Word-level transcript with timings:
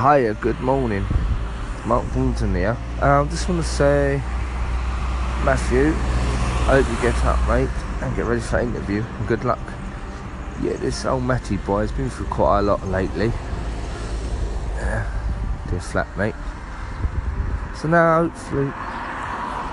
Hiya, 0.00 0.32
good 0.40 0.58
morning. 0.60 1.04
Mark 1.84 2.06
Boonton 2.14 2.56
here. 2.56 2.74
I 3.02 3.18
um, 3.18 3.28
just 3.28 3.46
want 3.50 3.62
to 3.62 3.68
say, 3.68 4.16
Matthew, 5.44 5.88
I 5.88 6.80
hope 6.80 6.88
you 6.88 7.02
get 7.02 7.22
up, 7.26 7.38
mate, 7.46 7.68
and 8.00 8.16
get 8.16 8.24
ready 8.24 8.40
for 8.40 8.56
the 8.56 8.62
interview. 8.62 9.02
And 9.02 9.28
good 9.28 9.44
luck. 9.44 9.60
Yeah, 10.62 10.72
this 10.76 11.04
old 11.04 11.24
Matty 11.24 11.58
boy 11.58 11.80
has 11.80 11.92
been 11.92 12.08
through 12.08 12.28
quite 12.28 12.60
a 12.60 12.62
lot 12.62 12.82
lately. 12.86 13.30
Yeah, 14.76 15.04
dear 15.68 15.80
flatmate. 15.80 16.36
So 17.76 17.86
now, 17.88 18.22
hopefully, 18.22 18.72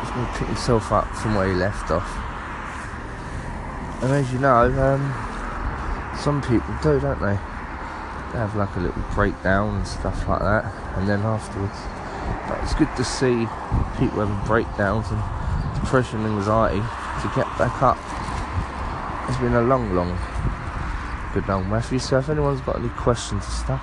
he's 0.01 0.11
going 0.11 0.25
to 0.25 0.33
pick 0.39 0.47
himself 0.49 0.91
up 0.91 1.07
from 1.15 1.35
where 1.35 1.47
he 1.47 1.53
left 1.53 1.89
off. 1.89 2.11
And 4.03 4.11
as 4.11 4.33
you 4.33 4.39
know, 4.39 4.65
um, 4.77 6.17
some 6.19 6.41
people 6.41 6.75
do, 6.83 6.99
don't 6.99 7.21
they? 7.21 7.56
They 8.31 8.39
have 8.39 8.55
like 8.55 8.75
a 8.75 8.79
little 8.79 9.03
breakdown 9.13 9.75
and 9.75 9.87
stuff 9.87 10.27
like 10.27 10.41
that, 10.41 10.65
and 10.97 11.07
then 11.07 11.21
afterwards. 11.21 11.77
But 12.47 12.61
it's 12.63 12.75
good 12.75 12.93
to 12.97 13.03
see 13.03 13.47
people 13.97 14.25
having 14.25 14.45
breakdowns 14.45 15.07
and 15.11 15.21
depression 15.79 16.19
and 16.25 16.37
anxiety 16.37 16.79
to 16.79 17.31
get 17.35 17.47
back 17.57 17.81
up. 17.81 17.97
It's 19.29 19.37
been 19.39 19.53
a 19.53 19.61
long, 19.61 19.93
long 19.95 20.17
good 21.33 21.47
long 21.47 21.69
Matthew. 21.69 21.99
So 21.99 22.19
if 22.19 22.29
anyone's 22.29 22.61
got 22.61 22.77
any 22.79 22.89
questions 22.89 23.43
and 23.45 23.53
stuff, 23.53 23.81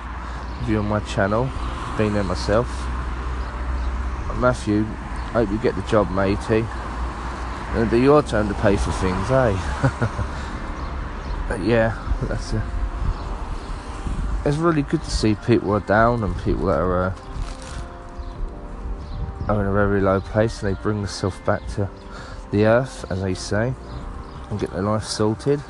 view 0.64 0.78
on 0.78 0.88
my 0.88 1.00
channel, 1.00 1.48
being 1.96 2.12
there 2.12 2.24
myself. 2.24 2.68
Matthew, 4.36 4.84
hope 5.32 5.50
you 5.50 5.58
get 5.58 5.76
the 5.76 5.82
job, 5.82 6.10
matey. 6.10 6.66
It'll 7.72 7.86
be 7.86 8.00
your 8.00 8.22
turn 8.22 8.48
to 8.48 8.54
pay 8.54 8.76
for 8.76 8.92
things, 8.92 9.30
eh? 9.30 9.52
but 11.48 11.62
yeah, 11.62 11.96
that's 12.28 12.52
it 12.52 12.62
it's 14.44 14.58
really 14.58 14.82
good 14.82 15.02
to 15.02 15.10
see 15.10 15.34
people 15.46 15.72
are 15.72 15.80
down 15.80 16.22
and 16.22 16.36
people 16.42 16.66
that 16.66 16.78
are, 16.78 17.06
uh, 17.06 17.14
are 19.48 19.60
in 19.60 19.66
a 19.66 19.72
very 19.72 20.02
low 20.02 20.20
place 20.20 20.62
and 20.62 20.74
they 20.74 20.82
bring 20.82 20.98
themselves 20.98 21.38
back 21.40 21.66
to 21.68 21.88
the 22.50 22.66
earth, 22.66 23.10
as 23.10 23.22
they 23.22 23.32
say, 23.32 23.72
and 24.50 24.60
get 24.60 24.70
their 24.72 24.82
life 24.82 25.04
sorted. 25.04 25.60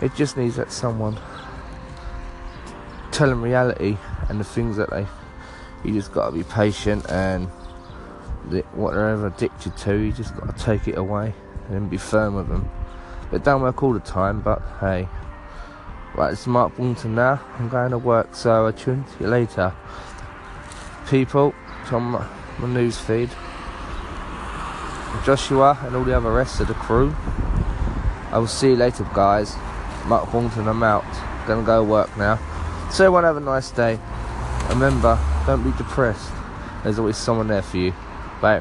It 0.00 0.14
just 0.14 0.36
needs 0.36 0.56
that 0.56 0.70
someone 0.70 1.18
tell 3.10 3.28
them 3.28 3.42
reality 3.42 3.96
and 4.28 4.38
the 4.38 4.44
things 4.44 4.76
that 4.76 4.90
they. 4.90 5.06
You 5.84 5.92
just 5.92 6.12
got 6.12 6.30
to 6.30 6.36
be 6.36 6.44
patient 6.44 7.08
and 7.10 7.48
the, 8.48 8.60
what 8.72 8.94
they're 8.94 9.08
ever 9.10 9.26
addicted 9.26 9.76
to, 9.78 9.96
you 9.96 10.12
just 10.12 10.36
got 10.36 10.56
to 10.56 10.64
take 10.64 10.86
it 10.86 10.96
away 10.96 11.34
and 11.68 11.90
be 11.90 11.96
firm 11.96 12.36
with 12.36 12.48
them. 12.48 12.70
It 13.32 13.42
don't 13.42 13.60
work 13.60 13.82
all 13.82 13.92
the 13.92 14.00
time, 14.00 14.40
but 14.40 14.62
hey, 14.80 15.08
Right, 16.18 16.32
it's 16.32 16.48
Mark 16.48 16.74
Boonton 16.74 17.10
now. 17.10 17.40
I'm 17.60 17.68
going 17.68 17.92
to 17.92 17.98
work, 17.98 18.34
so 18.34 18.66
I'll 18.66 18.72
tune 18.72 19.04
to 19.04 19.22
you 19.22 19.30
later. 19.30 19.72
People, 21.08 21.54
it's 21.80 21.92
on 21.92 22.02
my, 22.02 22.26
my 22.58 22.66
news 22.66 22.98
feed. 22.98 23.30
Joshua 25.24 25.78
and 25.82 25.94
all 25.94 26.02
the 26.02 26.16
other 26.16 26.32
rest 26.32 26.58
of 26.58 26.66
the 26.66 26.74
crew. 26.74 27.14
I 28.32 28.38
will 28.38 28.48
see 28.48 28.70
you 28.70 28.74
later, 28.74 29.08
guys. 29.14 29.54
Mark 30.06 30.28
Boonton, 30.30 30.66
I'm 30.66 30.82
out. 30.82 31.04
Gonna 31.46 31.62
go 31.62 31.84
work 31.84 32.10
now. 32.16 32.40
So 32.90 33.04
everyone 33.04 33.22
have 33.22 33.36
a 33.36 33.40
nice 33.40 33.70
day. 33.70 34.00
Remember, 34.70 35.16
don't 35.46 35.62
be 35.62 35.70
depressed. 35.78 36.32
There's 36.82 36.98
always 36.98 37.16
someone 37.16 37.46
there 37.46 37.62
for 37.62 37.76
you. 37.76 37.94
Bye. 38.42 38.60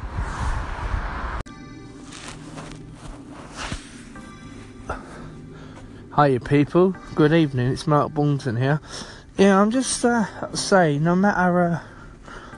Hiya 6.20 6.40
people, 6.40 6.96
good 7.14 7.32
evening, 7.32 7.68
it's 7.68 7.86
Mark 7.86 8.12
Boonton 8.12 8.58
here. 8.58 8.82
Yeah, 9.38 9.62
I'm 9.62 9.70
just 9.70 10.04
uh, 10.04 10.52
saying, 10.56 11.04
no 11.04 11.16
matter 11.16 11.60
uh, 11.60 11.80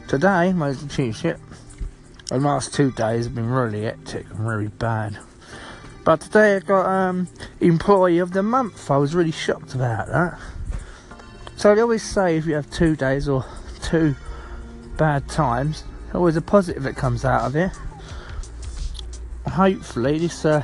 today, 0.08 0.54
my 0.54 0.74
shit, 0.74 1.38
the 2.30 2.40
last 2.40 2.74
two 2.74 2.92
days 2.92 3.26
have 3.26 3.36
been 3.36 3.50
really 3.50 3.84
hectic 3.84 4.30
and 4.30 4.48
really 4.48 4.70
bad. 4.70 5.20
But 6.06 6.22
today 6.22 6.56
I 6.56 6.60
got 6.60 6.86
um, 6.86 7.28
Employee 7.60 8.20
of 8.20 8.32
the 8.32 8.44
Month, 8.44 8.90
I 8.90 8.96
was 8.96 9.14
really 9.14 9.34
shocked 9.34 9.76
about 9.76 10.08
that. 10.08 10.40
So 11.58 11.76
they 11.76 11.82
always 11.82 12.02
say 12.02 12.38
if 12.38 12.46
you 12.46 12.56
have 12.56 12.72
two 12.72 12.96
days 12.96 13.28
or 13.28 13.44
two 13.84 14.16
bad 14.96 15.28
times, 15.28 15.84
always 16.14 16.38
a 16.38 16.42
positive 16.42 16.84
that 16.84 16.96
comes 16.96 17.26
out 17.26 17.42
of 17.42 17.58
it. 17.58 17.74
Hopefully 19.50 20.20
this, 20.20 20.46
uh, 20.46 20.64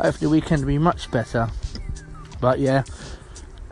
hopefully 0.00 0.30
weekend 0.30 0.62
will 0.62 0.68
be 0.68 0.78
much 0.78 1.10
better. 1.10 1.50
But 2.40 2.58
yeah, 2.58 2.84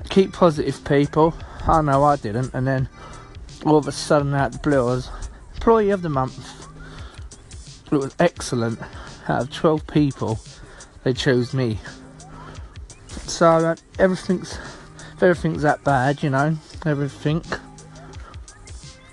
keep 0.08 0.32
positive, 0.32 0.84
people. 0.84 1.34
I 1.66 1.80
know 1.80 2.04
I 2.04 2.16
didn't, 2.16 2.52
and 2.54 2.66
then 2.66 2.88
all 3.64 3.76
of 3.76 3.86
a 3.86 3.92
sudden, 3.92 4.34
out 4.34 4.52
the 4.52 4.58
blue, 4.58 4.80
I 4.80 4.84
was 4.84 5.10
employee 5.54 5.90
of 5.90 6.02
the 6.02 6.08
month. 6.08 6.68
It 7.90 7.96
was 7.96 8.14
excellent. 8.18 8.80
Out 9.28 9.42
of 9.42 9.52
12 9.52 9.86
people, 9.86 10.40
they 11.04 11.12
chose 11.12 11.54
me. 11.54 11.78
So 13.06 13.46
uh, 13.46 13.76
everything's 13.98 14.58
everything's 15.20 15.62
that 15.62 15.84
bad, 15.84 16.22
you 16.22 16.30
know. 16.30 16.56
Everything. 16.84 17.44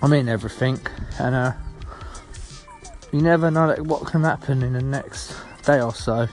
I 0.02 0.08
mean 0.08 0.28
everything, 0.28 0.80
and 1.18 1.34
uh, 1.34 1.52
you 3.12 3.20
never 3.20 3.50
know 3.50 3.74
what 3.80 4.06
can 4.06 4.24
happen 4.24 4.62
in 4.62 4.72
the 4.72 4.82
next 4.82 5.36
day 5.64 5.80
or 5.80 5.94
so. 5.94 6.26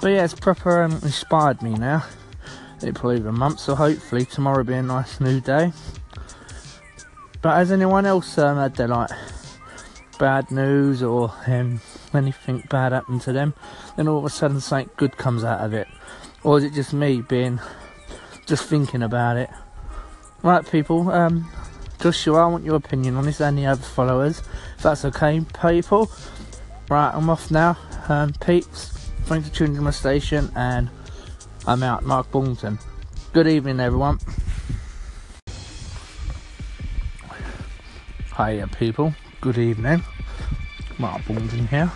But 0.00 0.08
yeah, 0.08 0.24
it's 0.24 0.34
proper 0.34 0.82
um, 0.82 0.92
inspired 1.02 1.62
me 1.62 1.70
now 1.70 2.04
it 2.84 2.94
probably 2.94 3.26
a 3.26 3.32
month, 3.32 3.60
so 3.60 3.74
hopefully 3.74 4.24
tomorrow 4.24 4.58
will 4.58 4.64
be 4.64 4.74
a 4.74 4.82
nice 4.82 5.20
new 5.20 5.40
day. 5.40 5.72
But 7.40 7.56
has 7.56 7.72
anyone 7.72 8.06
else 8.06 8.36
um, 8.38 8.56
had 8.56 8.74
their 8.76 8.88
like 8.88 9.10
bad 10.18 10.50
news 10.50 11.02
or 11.02 11.32
um, 11.46 11.80
anything 12.12 12.64
bad 12.68 12.92
happened 12.92 13.20
to 13.22 13.32
them? 13.32 13.54
Then 13.96 14.08
all 14.08 14.18
of 14.18 14.24
a 14.24 14.30
sudden 14.30 14.60
something 14.60 14.90
good 14.96 15.16
comes 15.16 15.44
out 15.44 15.60
of 15.60 15.72
it, 15.74 15.88
or 16.42 16.58
is 16.58 16.64
it 16.64 16.72
just 16.72 16.92
me 16.92 17.22
being 17.22 17.60
just 18.46 18.64
thinking 18.64 19.02
about 19.02 19.36
it? 19.36 19.50
Right, 20.42 20.68
people. 20.68 21.10
Um, 21.10 21.50
Joshua, 22.00 22.44
I 22.44 22.46
want 22.46 22.64
your 22.64 22.76
opinion 22.76 23.16
on 23.16 23.24
this 23.24 23.40
and 23.40 23.58
the 23.58 23.66
other 23.66 23.82
followers, 23.82 24.40
if 24.76 24.82
that's 24.82 25.04
okay, 25.04 25.44
people. 25.60 26.10
Right, 26.88 27.10
I'm 27.12 27.28
off 27.28 27.50
now. 27.50 27.76
Um, 28.08 28.32
peeps, 28.34 29.10
thanks 29.24 29.48
for 29.48 29.54
tuning 29.54 29.76
to 29.76 29.82
my 29.82 29.90
station 29.90 30.50
and 30.54 30.90
I'm 31.66 31.82
out, 31.82 32.04
Mark 32.04 32.30
Boonton. 32.30 32.80
Good 33.32 33.46
evening, 33.46 33.80
everyone. 33.80 34.18
Hiya, 38.36 38.68
people. 38.68 39.14
Good 39.40 39.58
evening. 39.58 40.02
Mark 40.98 41.22
Boonton 41.22 41.68
here. 41.68 41.90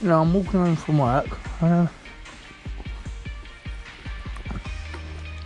You 0.00 0.08
know, 0.08 0.22
I'm 0.22 0.32
walking 0.32 0.60
home 0.60 0.76
from 0.76 0.98
work. 0.98 1.26
Uh, 1.62 1.86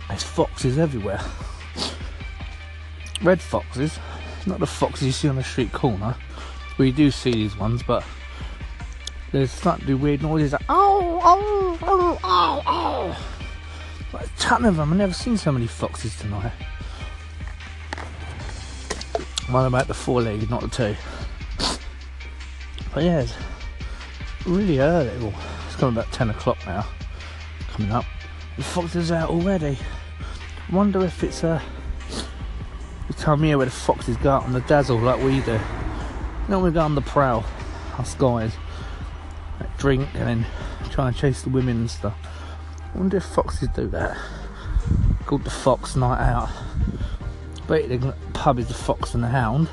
there's 0.09 0.23
foxes 0.23 0.77
everywhere. 0.77 1.21
Red 3.21 3.41
foxes, 3.41 3.97
not 4.45 4.59
the 4.59 4.67
foxes 4.67 5.07
you 5.07 5.11
see 5.11 5.27
on 5.29 5.37
the 5.37 5.43
street 5.43 5.71
corner. 5.71 6.15
We 6.77 6.91
do 6.91 7.11
see 7.11 7.31
these 7.31 7.57
ones, 7.57 7.83
but 7.83 8.03
there's 9.31 9.51
starting 9.51 9.85
to 9.85 9.87
do 9.87 9.97
weird 9.97 10.23
noises 10.23 10.53
like, 10.53 10.63
oh, 10.69 11.19
oh, 11.23 11.77
oh, 11.83 12.19
oh, 12.23 12.63
oh. 12.65 13.25
Like 14.11 14.25
a 14.25 14.39
ton 14.39 14.65
of 14.65 14.77
them. 14.77 14.91
I've 14.91 14.97
never 14.97 15.13
seen 15.13 15.37
so 15.37 15.51
many 15.51 15.67
foxes 15.67 16.17
tonight. 16.17 16.51
One 19.49 19.65
about 19.65 19.87
the 19.87 19.93
four 19.93 20.21
legged, 20.21 20.49
not 20.49 20.61
the 20.61 20.67
two. 20.67 20.95
But 22.93 23.03
yeah, 23.03 23.21
it's 23.21 23.33
really 24.45 24.79
early. 24.79 25.15
Well, 25.19 25.33
it's 25.67 25.75
coming 25.75 25.95
about 25.95 26.11
10 26.11 26.31
o'clock 26.31 26.57
now. 26.65 26.87
Coming 27.71 27.91
up. 27.91 28.05
The 28.57 28.63
foxes 28.63 29.11
out 29.11 29.29
already. 29.29 29.77
Wonder 30.71 31.05
if 31.05 31.23
it's 31.23 31.41
the 31.41 31.61
time 33.17 33.43
year 33.43 33.57
where 33.57 33.65
the 33.65 33.71
foxes 33.71 34.17
go 34.17 34.31
out 34.31 34.43
on 34.43 34.53
the 34.53 34.61
dazzle 34.61 34.97
like 34.97 35.21
we 35.23 35.41
do. 35.41 35.59
Know, 36.47 36.59
we 36.59 36.71
go 36.71 36.81
on 36.81 36.95
the 36.95 37.01
prowl, 37.01 37.45
us 37.99 38.15
guys 38.15 38.53
drink 39.79 40.07
and 40.13 40.27
then 40.27 40.45
try 40.91 41.07
and 41.07 41.15
chase 41.15 41.41
the 41.41 41.49
women 41.49 41.77
and 41.77 41.89
stuff. 41.89 42.15
I 42.93 42.97
wonder 42.97 43.17
if 43.17 43.25
foxes 43.25 43.69
do 43.69 43.87
that. 43.87 44.17
Called 45.25 45.43
the 45.43 45.49
Fox 45.49 45.95
Night 45.95 46.21
Out. 46.21 46.49
But 47.67 47.87
the 47.87 48.13
pub 48.33 48.59
is 48.59 48.67
the 48.67 48.73
Fox 48.73 49.13
and 49.13 49.23
the 49.23 49.27
Hound. 49.27 49.69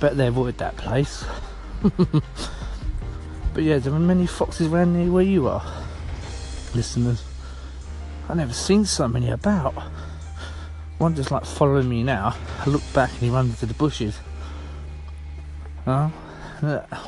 Bet 0.00 0.16
they 0.16 0.28
avoid 0.28 0.56
that 0.58 0.76
place. 0.76 1.24
but 1.82 3.62
yeah, 3.62 3.78
there 3.78 3.92
are 3.92 3.98
many 3.98 4.26
foxes 4.26 4.68
around 4.68 4.94
near 4.94 5.10
where 5.10 5.24
you 5.24 5.48
are, 5.48 5.64
listeners. 6.74 7.22
I've 8.28 8.36
never 8.36 8.52
seen 8.52 8.84
so 8.84 9.08
many 9.08 9.30
about. 9.30 9.74
One 10.98 11.14
just 11.14 11.30
like 11.30 11.44
following 11.44 11.88
me 11.88 12.02
now. 12.02 12.36
I 12.60 12.70
look 12.70 12.82
back 12.92 13.10
and 13.10 13.20
he 13.20 13.30
runs 13.30 13.50
into 13.50 13.66
the 13.66 13.74
bushes. 13.74 14.18
Oh, 15.86 16.08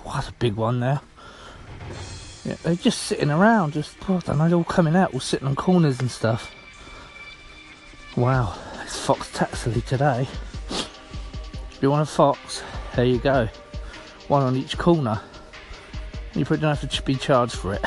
what 0.05 0.29
a 0.29 0.32
big 0.32 0.55
one 0.55 0.81
there. 0.81 1.00
Yeah, 2.44 2.56
they're 2.62 2.75
just 2.75 3.05
sitting 3.05 3.31
around, 3.31 3.73
just, 3.73 3.97
I 4.09 4.19
they're 4.19 4.55
all 4.55 4.65
coming 4.65 4.97
out, 4.97 5.15
all 5.15 5.21
sitting 5.21 5.47
on 5.47 5.55
corners 5.55 6.00
and 6.00 6.11
stuff. 6.11 6.53
Wow, 8.17 8.59
it's 8.83 8.99
fox 8.99 9.31
taxily 9.31 9.85
today. 9.85 10.27
If 10.69 11.79
you 11.81 11.91
want 11.91 12.03
a 12.03 12.11
fox? 12.11 12.62
There 12.97 13.05
you 13.05 13.19
go. 13.19 13.49
One 14.29 14.43
on 14.43 14.56
each 14.56 14.77
corner. 14.77 15.21
You 16.35 16.44
probably 16.44 16.62
don't 16.62 16.77
have 16.77 16.91
to 16.91 17.03
be 17.03 17.15
charged 17.15 17.55
for 17.55 17.75
it. 17.75 17.83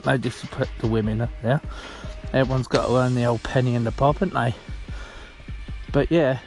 no 0.06 0.16
disrespect 0.16 0.70
to 0.80 0.86
women 0.86 1.28
there. 1.42 1.60
Everyone's 2.32 2.68
got 2.68 2.86
to 2.86 2.96
earn 2.96 3.14
the 3.14 3.24
old 3.24 3.42
penny 3.42 3.74
in 3.74 3.84
the 3.84 3.92
pop, 3.92 4.18
haven't 4.18 4.34
they? 4.34 4.54
But 5.92 6.10
yeah, 6.10 6.38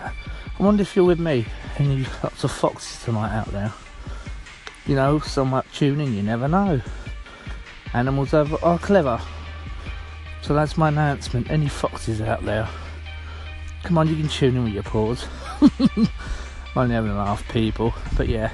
I 0.00 0.62
wonder 0.62 0.82
if 0.82 0.96
you're 0.96 1.04
with 1.04 1.20
me 1.20 1.46
and 1.78 1.98
you 1.98 2.06
lots 2.22 2.42
of 2.42 2.50
foxes 2.50 3.04
tonight 3.04 3.34
out 3.34 3.46
there. 3.46 3.72
You 4.90 4.96
know, 4.96 5.20
some 5.20 5.62
tune 5.72 6.00
in, 6.00 6.14
you 6.14 6.22
never 6.24 6.48
know. 6.48 6.80
Animals 7.94 8.34
are, 8.34 8.48
are 8.60 8.76
clever. 8.76 9.20
So 10.42 10.52
that's 10.52 10.76
my 10.76 10.88
announcement. 10.88 11.48
Any 11.48 11.68
foxes 11.68 12.20
out 12.20 12.44
there? 12.44 12.68
Come 13.84 13.98
on, 13.98 14.08
you 14.08 14.16
can 14.16 14.26
tune 14.26 14.56
in 14.56 14.64
with 14.64 14.72
your 14.72 14.82
paws. 14.82 15.28
Only 16.74 16.92
having 16.92 17.12
a 17.12 17.16
laugh, 17.16 17.48
people. 17.50 17.94
But 18.16 18.28
yeah, 18.28 18.50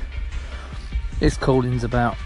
this 1.21 1.39
calling's 1.39 1.85
about. 1.85 2.19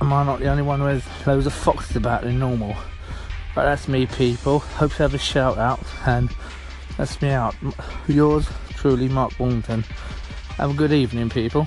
Am 0.00 0.12
I 0.12 0.22
not 0.22 0.38
the 0.38 0.46
only 0.46 0.62
one 0.62 0.78
has 0.82 1.02
loads 1.26 1.46
of 1.46 1.52
foxes 1.52 1.96
about 1.96 2.22
than 2.22 2.38
normal? 2.38 2.76
But 3.56 3.64
that's 3.64 3.88
me, 3.88 4.06
people. 4.06 4.60
Hope 4.60 4.92
to 4.92 4.98
have 4.98 5.14
a 5.14 5.18
shout 5.18 5.58
out, 5.58 5.80
and 6.06 6.30
that's 6.96 7.20
me 7.20 7.30
out. 7.30 7.56
Yours 8.06 8.46
truly, 8.76 9.08
Mark 9.08 9.32
Wallington. 9.40 9.84
Have 10.58 10.70
a 10.70 10.74
good 10.74 10.92
evening, 10.92 11.30
people. 11.30 11.66